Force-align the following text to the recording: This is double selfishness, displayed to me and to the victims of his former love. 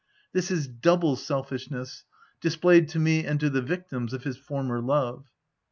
This 0.33 0.49
is 0.49 0.65
double 0.67 1.15
selfishness, 1.15 2.05
displayed 2.41 2.89
to 2.89 2.97
me 2.99 3.23
and 3.23 3.39
to 3.39 3.51
the 3.51 3.61
victims 3.61 4.13
of 4.15 4.23
his 4.23 4.35
former 4.35 4.81
love. 4.81 5.27